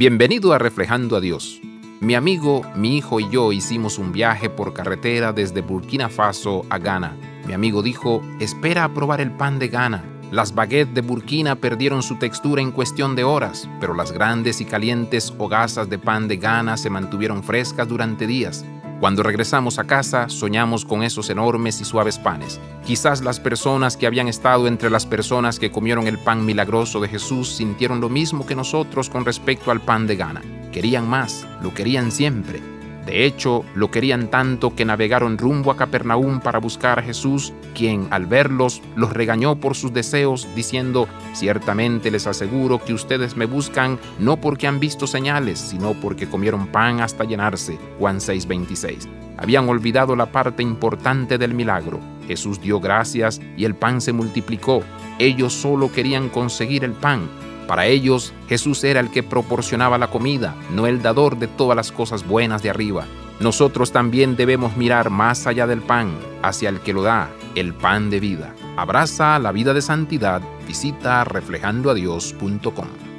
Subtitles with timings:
[0.00, 1.60] Bienvenido a Reflejando a Dios.
[2.00, 6.78] Mi amigo, mi hijo y yo hicimos un viaje por carretera desde Burkina Faso a
[6.78, 7.18] Ghana.
[7.46, 10.02] Mi amigo dijo, espera a probar el pan de Ghana.
[10.32, 14.64] Las baguettes de Burkina perdieron su textura en cuestión de horas, pero las grandes y
[14.64, 18.64] calientes hogazas de pan de Ghana se mantuvieron frescas durante días.
[19.00, 22.60] Cuando regresamos a casa, soñamos con esos enormes y suaves panes.
[22.84, 27.08] Quizás las personas que habían estado entre las personas que comieron el pan milagroso de
[27.08, 30.42] Jesús sintieron lo mismo que nosotros con respecto al pan de Gana.
[30.70, 32.69] Querían más, lo querían siempre.
[33.06, 38.06] De hecho, lo querían tanto que navegaron rumbo a Capernaum para buscar a Jesús, quien
[38.10, 43.98] al verlos los regañó por sus deseos, diciendo, ciertamente les aseguro que ustedes me buscan
[44.18, 47.78] no porque han visto señales, sino porque comieron pan hasta llenarse.
[47.98, 49.08] Juan 6:26.
[49.38, 51.98] Habían olvidado la parte importante del milagro.
[52.28, 54.82] Jesús dio gracias y el pan se multiplicó.
[55.18, 57.28] Ellos solo querían conseguir el pan,
[57.70, 61.92] para ellos, Jesús era el que proporcionaba la comida, no el dador de todas las
[61.92, 63.04] cosas buenas de arriba.
[63.38, 66.10] Nosotros también debemos mirar más allá del pan,
[66.42, 68.56] hacia el que lo da, el pan de vida.
[68.76, 73.09] Abraza la vida de santidad, visita reflejandoadios.com.